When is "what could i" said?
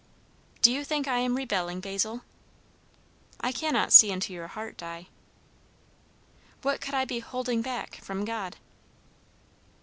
6.63-7.05